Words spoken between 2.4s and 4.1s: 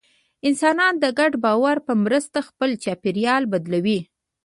خپل چاپېریال بدلوي.